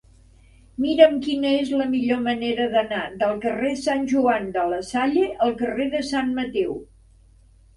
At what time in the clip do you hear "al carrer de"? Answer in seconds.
5.49-6.03